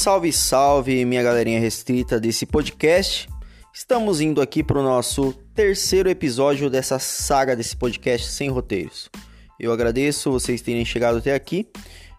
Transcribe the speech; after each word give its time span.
Salve, 0.00 0.32
salve, 0.32 1.04
minha 1.04 1.22
galerinha 1.22 1.60
restrita 1.60 2.18
desse 2.18 2.46
podcast. 2.46 3.28
Estamos 3.70 4.22
indo 4.22 4.40
aqui 4.40 4.62
para 4.62 4.78
o 4.78 4.82
nosso 4.82 5.34
terceiro 5.54 6.08
episódio 6.08 6.70
dessa 6.70 6.98
saga 6.98 7.54
desse 7.54 7.76
podcast 7.76 8.26
sem 8.28 8.48
roteiros. 8.48 9.10
Eu 9.58 9.70
agradeço 9.70 10.32
vocês 10.32 10.62
terem 10.62 10.86
chegado 10.86 11.18
até 11.18 11.34
aqui. 11.34 11.68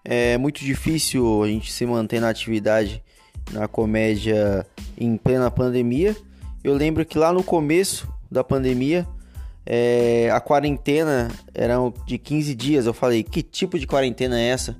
É 0.05 0.37
muito 0.37 0.63
difícil 0.63 1.41
a 1.41 1.47
gente 1.47 1.71
se 1.71 1.83
manter 1.87 2.21
na 2.21 2.29
atividade 2.29 3.03
na 3.51 3.67
comédia 3.67 4.63
em 4.95 5.17
plena 5.17 5.49
pandemia. 5.49 6.15
Eu 6.63 6.75
lembro 6.75 7.03
que 7.03 7.17
lá 7.17 7.33
no 7.33 7.43
começo 7.43 8.07
da 8.29 8.43
pandemia, 8.43 9.07
é, 9.65 10.29
a 10.31 10.39
quarentena 10.39 11.31
era 11.51 11.77
de 12.05 12.19
15 12.19 12.53
dias. 12.53 12.85
Eu 12.85 12.93
falei, 12.93 13.23
que 13.23 13.41
tipo 13.41 13.79
de 13.79 13.87
quarentena 13.87 14.39
é 14.39 14.49
essa? 14.49 14.77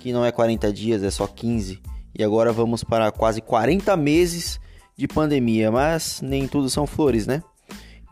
Que 0.00 0.14
não 0.14 0.24
é 0.24 0.32
40 0.32 0.72
dias, 0.72 1.02
é 1.02 1.10
só 1.10 1.26
15. 1.26 1.97
E 2.18 2.24
agora 2.24 2.52
vamos 2.52 2.82
para 2.82 3.12
quase 3.12 3.40
40 3.40 3.96
meses 3.96 4.60
de 4.96 5.06
pandemia, 5.06 5.70
mas 5.70 6.20
nem 6.20 6.48
tudo 6.48 6.68
são 6.68 6.84
flores, 6.84 7.26
né? 7.28 7.40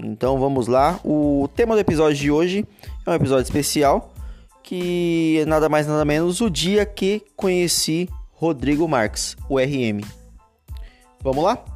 Então 0.01 0.39
vamos 0.39 0.69
lá. 0.69 1.01
O 1.05 1.49
tema 1.57 1.75
do 1.75 1.81
episódio 1.81 2.17
de 2.17 2.31
hoje 2.31 2.65
é 3.05 3.11
um 3.11 3.15
episódio 3.15 3.43
especial 3.43 4.13
que 4.63 5.39
é 5.41 5.47
nada 5.47 5.69
mais 5.69 5.87
nada 5.87 6.05
menos 6.05 6.41
o 6.41 6.51
dia 6.51 6.85
que 6.85 7.23
conheci 7.37 8.09
Rodrigo 8.33 8.87
Marques, 8.89 9.37
o 9.49 9.59
RM. 9.59 10.01
Vamos 11.23 11.43
lá? 11.43 11.76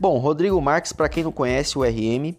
Bom, 0.00 0.18
Rodrigo 0.18 0.60
Marques, 0.60 0.92
para 0.92 1.08
quem 1.08 1.24
não 1.24 1.32
conhece 1.32 1.76
o 1.76 1.82
RM, 1.82 2.32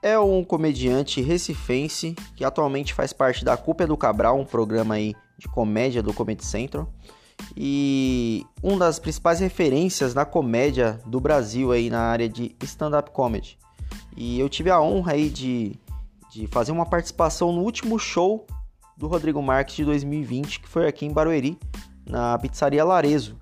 é 0.00 0.16
um 0.16 0.44
comediante 0.44 1.20
recifense 1.20 2.14
que 2.36 2.44
atualmente 2.44 2.94
faz 2.94 3.12
parte 3.12 3.44
da 3.44 3.56
Culpa 3.56 3.82
é 3.82 3.86
do 3.86 3.96
Cabral, 3.96 4.38
um 4.38 4.44
programa 4.44 4.94
aí 4.94 5.16
de 5.36 5.48
comédia 5.48 6.04
do 6.04 6.14
Comedy 6.14 6.44
Central. 6.44 6.88
E 7.56 8.46
uma 8.62 8.78
das 8.78 9.00
principais 9.00 9.40
referências 9.40 10.14
na 10.14 10.24
comédia 10.24 11.00
do 11.04 11.18
Brasil 11.18 11.72
aí 11.72 11.90
na 11.90 12.00
área 12.00 12.28
de 12.28 12.54
stand-up 12.62 13.10
comedy. 13.10 13.58
E 14.16 14.38
eu 14.38 14.48
tive 14.48 14.70
a 14.70 14.80
honra 14.80 15.14
aí 15.14 15.28
de, 15.28 15.74
de 16.30 16.46
fazer 16.46 16.70
uma 16.70 16.86
participação 16.86 17.50
no 17.50 17.62
último 17.62 17.98
show 17.98 18.46
do 18.96 19.08
Rodrigo 19.08 19.42
Marques 19.42 19.74
de 19.74 19.84
2020, 19.84 20.60
que 20.60 20.68
foi 20.68 20.86
aqui 20.86 21.06
em 21.06 21.12
Barueri, 21.12 21.58
na 22.06 22.38
pizzaria 22.38 22.84
Larezo. 22.84 23.36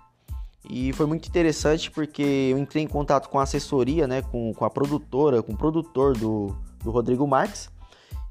E 0.68 0.92
foi 0.92 1.06
muito 1.06 1.26
interessante 1.26 1.90
porque 1.90 2.22
eu 2.22 2.58
entrei 2.58 2.84
em 2.84 2.86
contato 2.86 3.28
com 3.28 3.38
a 3.38 3.42
assessoria, 3.42 4.06
né, 4.06 4.20
com, 4.20 4.52
com 4.52 4.64
a 4.64 4.70
produtora, 4.70 5.42
com 5.42 5.52
o 5.52 5.56
produtor 5.56 6.16
do, 6.16 6.54
do 6.84 6.90
Rodrigo 6.90 7.26
Marques, 7.26 7.70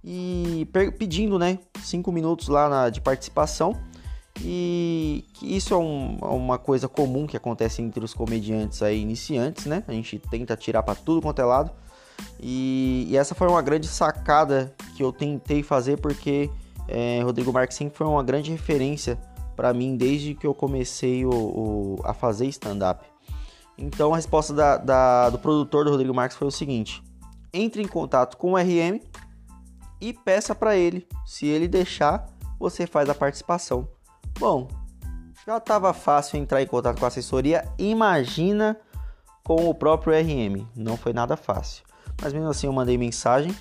e 0.03 0.67
pedindo 0.97 1.39
né, 1.39 1.58
cinco 1.83 2.11
minutos 2.11 2.47
lá 2.47 2.69
na, 2.69 2.89
de 2.89 3.02
participação. 3.02 3.75
E 4.39 5.25
isso 5.41 5.73
é 5.73 5.77
um, 5.77 6.17
uma 6.17 6.59
coisa 6.59 6.88
comum 6.88 7.25
que 7.25 7.35
acontece 7.35 7.81
entre 7.81 8.05
os 8.05 8.13
comediantes 8.13 8.83
aí 8.83 9.02
iniciantes, 9.02 9.65
né? 9.65 9.83
A 9.88 9.91
gente 9.91 10.19
tenta 10.19 10.55
tirar 10.55 10.83
para 10.83 10.93
tudo 10.93 11.23
quanto 11.23 11.41
é 11.41 11.45
lado. 11.45 11.71
E, 12.39 13.08
e, 13.09 13.17
essa 13.17 13.33
foi 13.33 13.47
uma 13.47 13.61
grande 13.64 13.87
sacada 13.87 14.73
que 14.95 15.03
eu 15.03 15.11
tentei 15.11 15.64
fazer 15.64 15.97
porque 15.97 16.49
é, 16.87 17.21
Rodrigo 17.23 17.52
Marques 17.52 17.77
sempre 17.77 17.97
foi 17.97 18.08
uma 18.08 18.23
grande 18.23 18.52
referência 18.52 19.20
para 19.58 19.73
mim 19.73 19.98
desde 19.98 20.36
que 20.36 20.45
eu 20.45 20.54
comecei 20.54 21.26
o, 21.26 21.32
o 21.32 21.95
a 22.06 22.14
fazer 22.14 22.45
stand-up. 22.45 23.04
Então 23.76 24.14
a 24.14 24.16
resposta 24.16 24.54
da, 24.54 24.78
da, 24.78 25.30
do 25.32 25.40
produtor 25.40 25.84
do 25.84 25.92
Rodrigo 25.92 26.14
Marques 26.14 26.38
foi 26.38 26.48
o 26.48 26.52
seguinte: 26.52 27.04
entre 27.52 27.82
em 27.82 27.88
contato 27.88 28.38
com 28.38 28.54
o 28.54 28.56
RM 28.56 29.02
e 30.00 30.14
peça 30.14 30.54
para 30.54 30.78
ele. 30.78 31.08
Se 31.26 31.48
ele 31.48 31.68
deixar, 31.68 32.28
você 32.60 32.86
faz 32.86 33.10
a 33.10 33.16
participação. 33.16 33.88
Bom, 34.40 34.68
já 35.45 35.58
estava 35.58 35.92
fácil 35.92 36.38
entrar 36.38 36.62
em 36.62 36.68
contato 36.68 37.00
com 37.00 37.06
a 37.06 37.08
assessoria, 37.08 37.68
imagina 37.80 38.78
com 39.44 39.68
o 39.68 39.74
próprio 39.74 40.14
RM. 40.14 40.68
Não 40.76 40.95
foi 40.95 41.14
nada 41.14 41.36
fácil. 41.36 41.84
Mas 42.22 42.32
mesmo 42.32 42.50
assim 42.50 42.68
eu 42.68 42.74
mandei 42.74 42.98
mensagem 42.98 43.56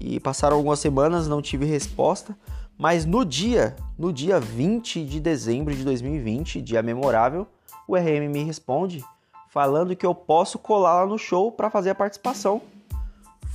e 0.00 0.18
passaram 0.20 0.56
algumas 0.56 0.78
semanas, 0.78 1.28
não 1.28 1.42
tive 1.42 1.66
resposta. 1.66 2.36
Mas 2.78 3.04
no 3.04 3.24
dia, 3.24 3.74
no 3.98 4.12
dia 4.12 4.38
20 4.38 5.04
de 5.04 5.18
dezembro 5.18 5.74
de 5.74 5.82
2020, 5.82 6.62
dia 6.62 6.80
memorável, 6.80 7.44
o 7.88 7.96
RM 7.96 8.30
me 8.30 8.44
responde 8.44 9.04
falando 9.48 9.96
que 9.96 10.06
eu 10.06 10.14
posso 10.14 10.60
colar 10.60 11.02
lá 11.02 11.06
no 11.06 11.18
show 11.18 11.50
para 11.50 11.70
fazer 11.70 11.90
a 11.90 11.94
participação. 11.94 12.62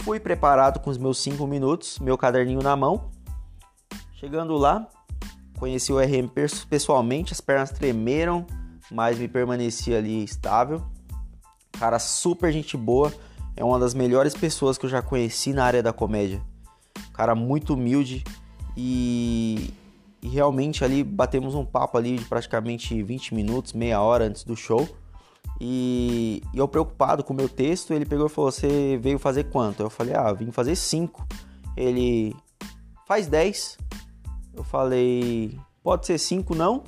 Fui 0.02 0.20
preparado 0.20 0.82
com 0.82 0.90
os 0.90 0.98
meus 0.98 1.20
5 1.20 1.48
minutos, 1.48 2.00
meu 2.00 2.18
caderninho 2.18 2.62
na 2.62 2.76
mão. 2.76 3.10
Chegando 4.16 4.58
lá, 4.58 4.86
conheci 5.58 5.94
o 5.94 6.00
RM 6.00 6.28
pessoalmente, 6.70 7.32
as 7.32 7.40
pernas 7.40 7.72
tremeram, 7.72 8.46
mas 8.92 9.18
me 9.18 9.30
permaneci 9.30 9.96
ali 9.96 10.22
estável. 10.22 10.84
Cara 11.80 11.98
super 11.98 12.52
gente 12.52 12.76
boa, 12.76 13.14
é 13.56 13.64
uma 13.64 13.80
das 13.80 13.94
melhores 13.94 14.34
pessoas 14.34 14.78
que 14.78 14.86
eu 14.86 14.90
já 14.90 15.02
conheci 15.02 15.54
na 15.54 15.64
área 15.64 15.82
da 15.82 15.94
comédia. 15.94 16.42
Cara 17.14 17.34
muito 17.34 17.76
humilde, 17.76 18.26
e, 18.76 19.74
e 20.22 20.28
realmente 20.28 20.84
ali 20.84 21.04
batemos 21.04 21.56
um 21.56 21.66
papo 21.66 21.98
ali 21.98 22.18
de 22.18 22.26
praticamente 22.26 23.02
20 23.02 23.36
minutos, 23.36 23.74
meia 23.74 24.02
hora 24.02 24.26
antes 24.26 24.44
do 24.44 24.56
show. 24.56 24.88
E, 25.60 26.42
e 26.54 26.58
eu 26.58 26.68
preocupado 26.68 27.24
com 27.24 27.34
o 27.34 27.36
meu 27.36 27.48
texto, 27.48 27.94
ele 27.94 28.06
pegou 28.06 28.26
e 28.26 28.30
falou: 28.30 28.52
Você 28.52 28.98
veio 29.02 29.20
fazer 29.20 29.46
quanto? 29.46 29.82
Eu 29.82 29.90
falei: 29.90 30.14
Ah, 30.16 30.32
vim 30.34 30.52
fazer 30.52 30.76
5. 30.76 31.26
Ele 31.78 32.36
faz 33.08 33.28
10. 33.28 33.78
Eu 34.56 34.64
falei: 34.64 35.58
Pode 35.84 36.06
ser 36.06 36.18
5 36.18 36.56
não? 36.56 36.84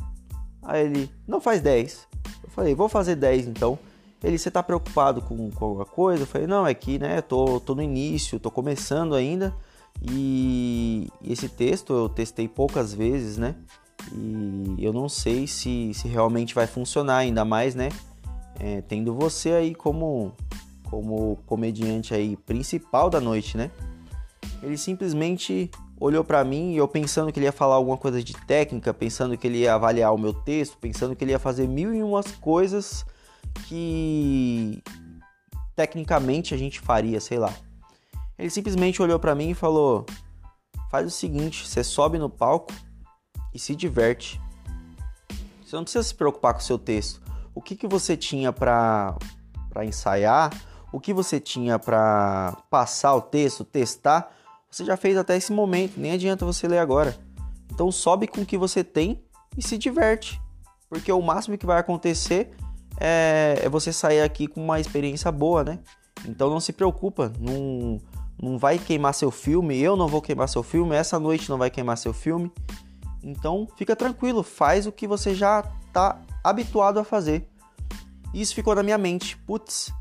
Aí 0.63 0.85
ele: 0.85 1.11
Não 1.27 1.39
faz 1.39 1.61
10. 1.61 2.07
Eu 2.43 2.49
falei: 2.49 2.75
Vou 2.75 2.89
fazer 2.89 3.15
10 3.15 3.47
então. 3.47 3.77
Ele: 4.23 4.37
Você 4.37 4.49
tá 4.49 4.63
preocupado 4.63 5.21
com, 5.21 5.51
com 5.51 5.65
alguma 5.65 5.85
coisa? 5.85 6.23
Eu 6.23 6.27
falei: 6.27 6.47
Não, 6.47 6.65
é 6.65 6.73
que 6.73 6.97
né, 6.97 7.21
tô, 7.21 7.59
tô 7.59 7.75
no 7.75 7.81
início, 7.81 8.39
tô 8.39 8.49
começando 8.49 9.13
ainda. 9.15 9.55
E 10.01 11.07
esse 11.23 11.49
texto 11.49 11.93
eu 11.93 12.09
testei 12.09 12.47
poucas 12.47 12.93
vezes, 12.93 13.37
né? 13.37 13.55
E 14.13 14.75
eu 14.79 14.93
não 14.93 15.09
sei 15.09 15.47
se, 15.47 15.93
se 15.93 16.07
realmente 16.07 16.53
vai 16.53 16.67
funcionar, 16.67 17.17
ainda 17.17 17.43
mais, 17.43 17.73
né? 17.73 17.89
É, 18.59 18.81
tendo 18.81 19.13
você 19.13 19.51
aí 19.51 19.75
como, 19.75 20.31
como 20.83 21.37
comediante 21.45 22.13
aí 22.13 22.35
principal 22.37 23.09
da 23.09 23.19
noite, 23.19 23.57
né? 23.57 23.71
Ele 24.61 24.77
simplesmente 24.77 25.69
olhou 25.99 26.23
para 26.23 26.43
mim 26.43 26.73
e 26.73 26.77
eu 26.77 26.87
pensando 26.87 27.31
que 27.31 27.39
ele 27.39 27.45
ia 27.45 27.51
falar 27.51 27.75
alguma 27.75 27.97
coisa 27.97 28.21
de 28.21 28.33
técnica, 28.45 28.93
pensando 28.93 29.37
que 29.37 29.47
ele 29.47 29.59
ia 29.59 29.73
avaliar 29.73 30.13
o 30.13 30.17
meu 30.17 30.33
texto, 30.33 30.77
pensando 30.77 31.15
que 31.15 31.23
ele 31.23 31.31
ia 31.31 31.39
fazer 31.39 31.67
mil 31.67 31.93
e 31.93 32.03
umas 32.03 32.31
coisas 32.31 33.05
que 33.67 34.83
tecnicamente 35.75 36.53
a 36.53 36.57
gente 36.57 36.79
faria, 36.79 37.19
sei 37.19 37.39
lá. 37.39 37.53
Ele 38.37 38.49
simplesmente 38.49 39.01
olhou 39.01 39.19
para 39.19 39.35
mim 39.35 39.51
e 39.51 39.55
falou: 39.55 40.05
Faz 40.89 41.07
o 41.07 41.11
seguinte, 41.11 41.67
você 41.67 41.83
sobe 41.83 42.17
no 42.17 42.29
palco 42.29 42.73
e 43.53 43.59
se 43.59 43.75
diverte. 43.75 44.41
Você 45.63 45.75
não 45.75 45.83
precisa 45.83 46.03
se 46.03 46.13
preocupar 46.13 46.53
com 46.53 46.59
o 46.59 46.63
seu 46.63 46.77
texto. 46.77 47.21
O 47.53 47.61
que, 47.61 47.75
que 47.75 47.87
você 47.87 48.15
tinha 48.15 48.51
para 48.51 49.17
ensaiar, 49.83 50.51
o 50.91 50.99
que 50.99 51.13
você 51.13 51.39
tinha 51.39 51.79
para 51.79 52.57
passar 52.69 53.15
o 53.15 53.21
texto, 53.21 53.63
testar, 53.63 54.31
você 54.69 54.83
já 54.83 54.97
fez 54.97 55.17
até 55.17 55.37
esse 55.37 55.53
momento, 55.53 55.97
nem 55.97 56.11
adianta 56.11 56.45
você 56.45 56.67
ler 56.67 56.79
agora. 56.79 57.17
Então 57.71 57.91
sobe 57.91 58.27
com 58.27 58.41
o 58.41 58.45
que 58.45 58.57
você 58.57 58.83
tem 58.83 59.23
e 59.57 59.61
se 59.61 59.77
diverte. 59.77 60.41
Porque 60.89 61.11
o 61.11 61.21
máximo 61.21 61.57
que 61.57 61.65
vai 61.65 61.79
acontecer 61.79 62.51
é, 62.99 63.59
é 63.63 63.69
você 63.69 63.91
sair 63.91 64.21
aqui 64.21 64.47
com 64.47 64.63
uma 64.63 64.79
experiência 64.79 65.31
boa, 65.31 65.63
né? 65.63 65.79
Então 66.25 66.49
não 66.49 66.59
se 66.59 66.73
preocupa, 66.73 67.31
não, 67.39 68.01
não 68.41 68.57
vai 68.57 68.77
queimar 68.77 69.13
seu 69.13 69.31
filme, 69.31 69.77
eu 69.79 69.95
não 69.95 70.07
vou 70.07 70.21
queimar 70.21 70.49
seu 70.49 70.63
filme, 70.63 70.95
essa 70.95 71.19
noite 71.19 71.49
não 71.49 71.57
vai 71.57 71.69
queimar 71.69 71.97
seu 71.97 72.13
filme. 72.13 72.51
Então 73.23 73.67
fica 73.75 73.95
tranquilo, 73.95 74.43
faz 74.43 74.85
o 74.85 74.91
que 74.91 75.07
você 75.07 75.33
já 75.33 75.63
está 75.87 76.21
habituado 76.43 76.99
a 76.99 77.03
fazer. 77.03 77.47
Isso 78.33 78.53
ficou 78.53 78.75
na 78.75 78.83
minha 78.83 78.97
mente. 78.97 79.37
Putz, 79.37 79.93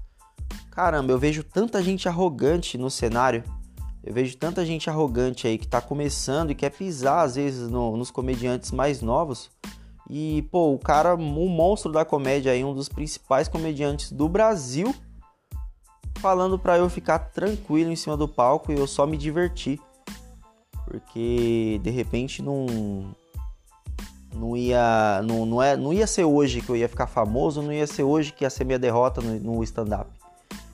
caramba, 0.70 1.12
eu 1.12 1.18
vejo 1.18 1.42
tanta 1.44 1.82
gente 1.82 2.08
arrogante 2.08 2.76
no 2.76 2.90
cenário. 2.90 3.44
Eu 4.02 4.12
vejo 4.12 4.36
tanta 4.36 4.66
gente 4.66 4.90
arrogante 4.90 5.46
aí 5.46 5.56
que 5.56 5.64
está 5.64 5.80
começando 5.80 6.50
e 6.50 6.54
quer 6.54 6.70
pisar 6.70 7.22
às 7.22 7.36
vezes 7.36 7.70
no, 7.70 7.96
nos 7.96 8.10
comediantes 8.10 8.70
mais 8.70 9.00
novos. 9.00 9.50
E, 10.10 10.42
pô, 10.50 10.74
o 10.74 10.78
cara, 10.78 11.14
um 11.14 11.48
monstro 11.48 11.90
da 11.90 12.04
comédia 12.04 12.52
aí, 12.52 12.62
um 12.62 12.74
dos 12.74 12.88
principais 12.90 13.48
comediantes 13.48 14.12
do 14.12 14.28
Brasil, 14.28 14.94
falando 16.24 16.58
para 16.58 16.78
eu 16.78 16.88
ficar 16.88 17.18
tranquilo 17.18 17.92
em 17.92 17.96
cima 17.96 18.16
do 18.16 18.26
palco 18.26 18.72
e 18.72 18.78
eu 18.78 18.86
só 18.86 19.06
me 19.06 19.14
divertir. 19.14 19.78
Porque 20.86 21.78
de 21.82 21.90
repente 21.90 22.40
não, 22.40 23.14
não 24.34 24.56
ia, 24.56 25.20
não, 25.22 25.44
não, 25.44 25.62
é, 25.62 25.76
não 25.76 25.92
ia 25.92 26.06
ser 26.06 26.24
hoje 26.24 26.62
que 26.62 26.70
eu 26.70 26.76
ia 26.76 26.88
ficar 26.88 27.06
famoso, 27.08 27.60
não 27.60 27.70
ia 27.70 27.86
ser 27.86 28.04
hoje 28.04 28.32
que 28.32 28.42
ia 28.42 28.48
ser 28.48 28.64
minha 28.64 28.78
derrota 28.78 29.20
no, 29.20 29.38
no 29.38 29.62
stand-up. 29.64 30.10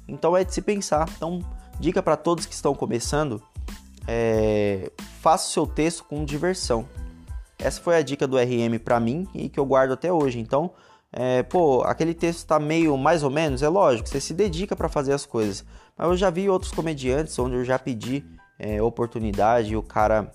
Então 0.07 0.37
é 0.37 0.45
de 0.45 0.55
se 0.55 0.63
pensar. 0.63 1.09
Então, 1.17 1.41
dica 1.81 2.01
para 2.01 2.17
todos 2.17 2.47
que 2.47 2.55
estão 2.55 2.73
começando: 2.73 3.43
é, 4.07 4.93
faça 5.21 5.49
o 5.49 5.51
seu 5.51 5.67
texto 5.67 6.05
com 6.05 6.25
diversão. 6.25 6.89
Essa 7.59 7.81
foi 7.81 7.97
a 7.97 8.03
dica 8.03 8.25
do 8.25 8.37
RM 8.37 8.79
para 8.85 9.01
mim 9.01 9.27
e 9.35 9.49
que 9.49 9.59
eu 9.59 9.67
guardo 9.67 9.95
até 9.95 10.13
hoje. 10.13 10.39
Então, 10.39 10.71
é, 11.13 11.43
pô, 11.43 11.83
aquele 11.83 12.15
texto 12.15 12.47
tá 12.47 12.59
meio 12.59 12.97
mais 12.97 13.23
ou 13.23 13.31
menos, 13.31 13.63
é 13.63 13.69
lógico, 13.69 14.09
você 14.09 14.21
se 14.21 14.33
dedica 14.33 14.77
para 14.77 14.89
fazer 14.89 15.13
as 15.13 15.27
coisas. 15.27 15.65
Mas 15.97 16.09
eu 16.09 16.17
já 16.17 16.31
vi 16.31 16.49
outros 16.49 16.73
comediantes 16.73 17.39
onde 17.39 17.57
eu 17.57 17.65
já 17.65 17.79
pedi 17.79 18.25
é, 18.59 18.81
oportunidade 18.81 19.73
e 19.73 19.77
o 19.77 19.83
cara 19.83 20.31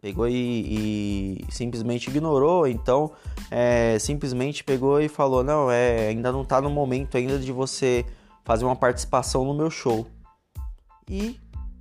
pegou 0.00 0.26
e, 0.28 1.44
e 1.46 1.52
simplesmente 1.52 2.08
ignorou, 2.08 2.66
então 2.66 3.12
é, 3.50 3.98
simplesmente 3.98 4.64
pegou 4.64 5.00
e 5.00 5.08
falou: 5.08 5.44
Não, 5.44 5.70
é, 5.70 6.08
ainda 6.08 6.32
não 6.32 6.44
tá 6.44 6.60
no 6.60 6.70
momento 6.70 7.16
ainda 7.16 7.38
de 7.38 7.52
você 7.52 8.04
fazer 8.44 8.64
uma 8.64 8.76
participação 8.76 9.44
no 9.44 9.54
meu 9.54 9.70
show. 9.70 10.06
E 11.08 11.38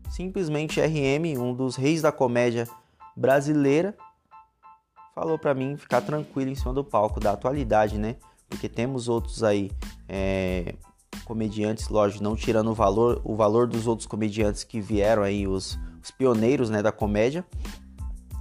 simplesmente 0.09 0.81
RM, 0.81 1.39
um 1.39 1.53
dos 1.53 1.75
reis 1.75 2.01
da 2.01 2.11
comédia 2.11 2.67
brasileira, 3.15 3.95
falou 5.21 5.37
para 5.37 5.53
mim 5.53 5.77
ficar 5.77 6.01
tranquilo 6.01 6.49
em 6.49 6.55
cima 6.55 6.73
do 6.73 6.83
palco 6.83 7.19
da 7.19 7.33
atualidade, 7.33 7.95
né? 7.95 8.15
Porque 8.49 8.67
temos 8.67 9.07
outros 9.07 9.43
aí 9.43 9.69
é, 10.09 10.73
comediantes, 11.25 11.89
lógico, 11.89 12.23
não 12.23 12.35
tirando 12.35 12.71
o 12.71 12.73
valor, 12.73 13.21
o 13.23 13.35
valor 13.35 13.67
dos 13.67 13.85
outros 13.85 14.07
comediantes 14.07 14.63
que 14.63 14.81
vieram 14.81 15.21
aí, 15.21 15.47
os, 15.47 15.77
os 16.03 16.09
pioneiros 16.09 16.71
né, 16.71 16.81
da 16.81 16.91
comédia, 16.91 17.45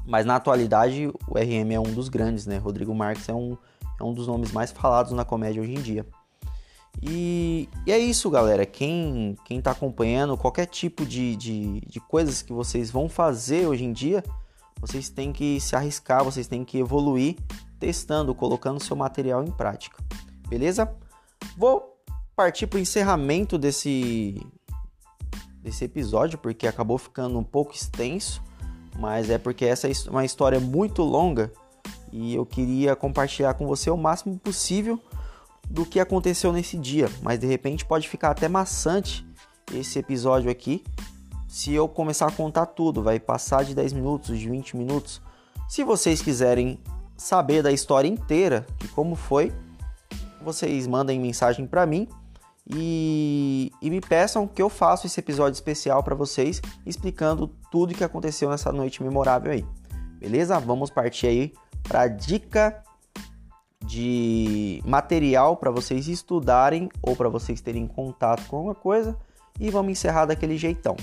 mas 0.07 0.25
na 0.25 0.37
atualidade, 0.37 1.07
o 1.29 1.39
RM 1.39 1.71
é 1.71 1.79
um 1.79 1.93
dos 1.93 2.09
grandes, 2.09 2.47
né? 2.47 2.57
Rodrigo 2.57 2.95
Marques 2.95 3.29
é 3.29 3.35
um, 3.35 3.59
é 4.01 4.03
um 4.03 4.15
dos 4.15 4.27
nomes 4.27 4.51
mais 4.51 4.73
falados 4.73 5.13
na 5.13 5.23
comédia 5.23 5.61
hoje 5.61 5.75
em 5.75 5.83
dia. 5.83 6.07
E, 7.03 7.69
e 7.87 7.93
é 7.93 7.99
isso, 7.99 8.31
galera. 8.31 8.65
Quem, 8.65 9.37
quem 9.45 9.61
tá 9.61 9.73
acompanhando, 9.73 10.35
qualquer 10.35 10.65
tipo 10.65 11.05
de, 11.05 11.37
de, 11.37 11.83
de 11.83 12.01
coisas 12.01 12.41
que 12.41 12.55
vocês 12.55 12.91
vão 12.91 13.07
fazer 13.07 13.67
hoje 13.67 13.85
em 13.85 13.93
dia, 13.93 14.25
vocês 14.81 15.09
têm 15.09 15.33
que 15.33 15.61
se 15.61 15.77
arriscar, 15.77 16.25
vocês 16.25 16.47
têm 16.47 16.65
que 16.65 16.79
evoluir 16.79 17.37
testando, 17.79 18.35
colocando 18.35 18.83
seu 18.83 18.97
material 18.97 19.43
em 19.45 19.51
prática. 19.51 20.03
Beleza? 20.49 20.91
Vou 21.57 21.97
partir 22.35 22.67
para 22.67 22.79
o 22.79 22.81
encerramento 22.81 23.57
desse, 23.59 24.41
desse 25.63 25.85
episódio, 25.85 26.39
porque 26.39 26.67
acabou 26.67 26.99
ficando 26.99 27.39
um 27.39 27.45
pouco 27.45 27.75
extenso 27.75 28.43
mas 29.01 29.31
é 29.31 29.39
porque 29.39 29.65
essa 29.65 29.89
é 29.89 29.93
uma 30.09 30.25
história 30.27 30.61
muito 30.61 31.03
longa 31.03 31.51
e 32.13 32.35
eu 32.35 32.45
queria 32.45 32.95
compartilhar 32.95 33.55
com 33.55 33.67
você 33.67 33.91
o 33.91 33.97
máximo 33.97 34.39
possível 34.39 35.01
do 35.69 35.87
que 35.87 35.99
aconteceu 35.99 36.53
nesse 36.53 36.77
dia. 36.77 37.09
Mas 37.23 37.39
de 37.39 37.47
repente 37.47 37.85
pode 37.85 38.09
ficar 38.09 38.31
até 38.31 38.47
maçante 38.47 39.27
esse 39.73 39.99
episódio 39.99 40.51
aqui 40.51 40.85
se 41.51 41.75
eu 41.75 41.89
começar 41.89 42.29
a 42.29 42.31
contar 42.31 42.67
tudo. 42.67 43.03
Vai 43.03 43.19
passar 43.19 43.65
de 43.65 43.75
10 43.75 43.93
minutos, 43.93 44.39
de 44.39 44.49
20 44.49 44.77
minutos. 44.77 45.21
Se 45.69 45.83
vocês 45.83 46.23
quiserem 46.23 46.79
saber 47.17 47.61
da 47.61 47.73
história 47.73 48.07
inteira, 48.07 48.65
de 48.79 48.87
como 48.87 49.17
foi, 49.17 49.53
vocês 50.41 50.87
mandem 50.87 51.19
mensagem 51.19 51.67
para 51.67 51.85
mim 51.85 52.09
e, 52.73 53.73
e, 53.83 53.91
me 53.91 54.01
peçam 54.01 54.47
que 54.47 54.63
eu 54.63 54.69
faça 54.69 55.09
esse 55.09 55.19
episódio 55.19 55.55
especial 55.55 56.05
para 56.05 56.15
vocês, 56.15 56.63
explicando 56.87 57.49
tudo 57.69 57.91
o 57.91 57.95
que 57.97 58.05
aconteceu 58.05 58.49
nessa 58.49 58.71
noite 58.71 59.03
memorável 59.03 59.51
aí. 59.51 59.67
Beleza? 60.21 60.61
Vamos 60.61 60.89
partir 60.89 61.27
aí 61.27 61.53
para 61.83 62.07
dica 62.07 62.81
de 63.85 64.81
material 64.87 65.57
para 65.57 65.73
vocês 65.73 66.07
estudarem 66.07 66.89
ou 67.03 67.17
para 67.17 67.29
vocês 67.29 67.61
terem 67.61 67.89
contato 67.89 68.47
com 68.47 68.59
alguma 68.59 68.75
coisa 68.75 69.19
e 69.59 69.69
vamos 69.69 69.91
encerrar 69.91 70.27
daquele 70.27 70.57
jeitão. 70.57 70.97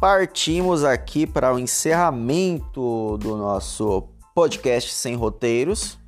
Partimos 0.00 0.84
aqui 0.84 1.26
para 1.26 1.52
o 1.52 1.58
encerramento 1.58 3.18
do 3.18 3.36
nosso 3.36 4.04
podcast 4.32 4.92
sem 4.92 5.16
roteiros. 5.16 5.98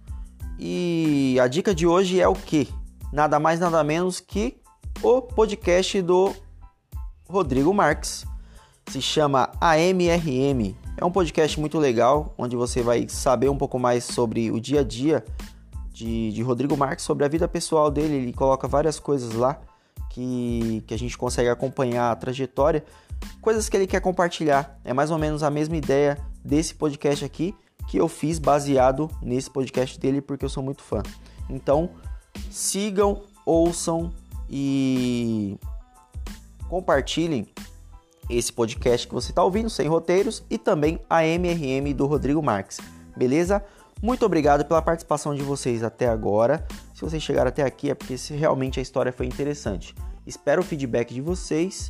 E 0.61 1.37
a 1.43 1.49
dica 1.49 1.75
de 1.75 1.89
hoje 1.89 2.21
é 2.21 2.29
o 2.29 2.35
que? 2.35 2.69
Nada 3.13 3.41
mais 3.41 3.59
nada 3.59 3.83
menos 3.83 4.21
que 4.21 4.61
o 5.03 5.21
podcast 5.21 6.01
do 6.03 6.33
Rodrigo 7.29 7.75
Marques. 7.75 8.25
Se 8.87 9.03
chama 9.03 9.51
AMRM. 9.61 10.77
É 10.97 11.05
um 11.05 11.11
podcast 11.11 11.59
muito 11.59 11.77
legal, 11.77 12.33
onde 12.39 12.55
você 12.55 12.83
vai 12.83 13.09
saber 13.09 13.49
um 13.49 13.59
pouco 13.59 13.77
mais 13.77 14.05
sobre 14.05 14.53
o 14.53 14.61
dia 14.61 14.81
a 14.81 14.85
dia 14.85 15.25
de, 15.93 16.31
de 16.31 16.43
Rodrigo 16.43 16.77
Marques, 16.77 17.05
sobre 17.05 17.25
a 17.25 17.29
vida 17.29 17.49
pessoal 17.49 17.91
dele. 17.91 18.15
Ele 18.15 18.33
coloca 18.33 18.69
várias 18.69 19.01
coisas 19.01 19.33
lá 19.33 19.61
que, 20.11 20.85
que 20.87 20.95
a 20.95 20.99
gente 20.99 21.17
consegue 21.17 21.49
acompanhar 21.49 22.11
a 22.11 22.17
trajetória 22.17 22.85
coisas 23.41 23.69
que 23.69 23.77
ele 23.77 23.87
quer 23.87 24.01
compartilhar. 24.01 24.79
É 24.85 24.93
mais 24.93 25.11
ou 25.11 25.19
menos 25.19 25.43
a 25.43 25.51
mesma 25.51 25.77
ideia 25.77 26.19
desse 26.45 26.75
podcast 26.75 27.25
aqui 27.25 27.55
que 27.89 27.99
eu 27.99 28.09
fiz 28.09 28.39
baseado 28.39 29.11
nesse 29.23 29.51
podcast 29.51 29.99
dele 29.99 30.21
porque 30.21 30.45
eu 30.45 30.49
sou 30.49 30.63
muito 30.63 30.83
fã. 30.83 31.03
Então, 31.49 31.91
sigam, 32.51 33.23
ouçam 33.45 34.13
e 34.49 35.59
compartilhem 36.69 37.49
esse 38.29 38.53
podcast 38.53 39.09
que 39.09 39.15
você 39.15 39.33
está 39.33 39.43
ouvindo, 39.43 39.69
sem 39.69 39.89
roteiros, 39.89 40.45
e 40.49 40.57
também 40.57 41.01
a 41.11 41.25
MRM 41.25 41.93
do 41.93 42.07
Rodrigo 42.07 42.41
Marques. 42.41 42.79
Beleza? 43.17 43.65
Muito 44.01 44.25
obrigado 44.25 44.65
pela 44.65 44.81
participação 44.81 45.35
de 45.35 45.43
vocês 45.43 45.83
até 45.83 46.09
agora. 46.09 46.65
Se 47.01 47.05
vocês 47.07 47.23
chegaram 47.23 47.49
até 47.49 47.63
aqui 47.63 47.89
é 47.89 47.95
porque 47.95 48.15
realmente 48.35 48.79
a 48.79 48.83
história 48.83 49.11
foi 49.11 49.25
interessante. 49.25 49.95
Espero 50.27 50.61
o 50.61 50.65
feedback 50.65 51.15
de 51.15 51.23
vocês 51.23 51.89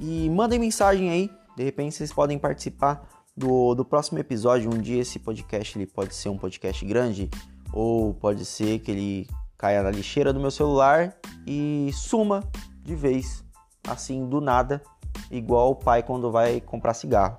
e 0.00 0.28
mandem 0.30 0.58
mensagem 0.58 1.10
aí, 1.10 1.30
de 1.56 1.62
repente 1.62 1.94
vocês 1.94 2.12
podem 2.12 2.36
participar 2.40 3.08
do, 3.36 3.72
do 3.76 3.84
próximo 3.84 4.18
episódio. 4.18 4.68
Um 4.68 4.80
dia 4.80 5.00
esse 5.00 5.20
podcast 5.20 5.78
ele 5.78 5.86
pode 5.86 6.12
ser 6.12 6.28
um 6.30 6.36
podcast 6.36 6.84
grande, 6.84 7.30
ou 7.72 8.12
pode 8.14 8.44
ser 8.44 8.80
que 8.80 8.90
ele 8.90 9.28
caia 9.56 9.80
na 9.80 9.92
lixeira 9.92 10.32
do 10.32 10.40
meu 10.40 10.50
celular 10.50 11.16
e 11.46 11.92
suma 11.92 12.42
de 12.82 12.96
vez, 12.96 13.44
assim 13.86 14.28
do 14.28 14.40
nada, 14.40 14.82
igual 15.30 15.70
o 15.70 15.76
pai 15.76 16.02
quando 16.02 16.32
vai 16.32 16.60
comprar 16.60 16.94
cigarro. 16.94 17.38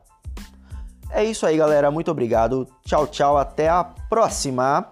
É 1.11 1.21
isso 1.25 1.45
aí, 1.45 1.57
galera. 1.57 1.91
Muito 1.91 2.11
obrigado. 2.11 2.65
Tchau, 2.85 3.07
tchau. 3.07 3.37
Até 3.37 3.67
a 3.67 3.83
próxima. 3.83 4.89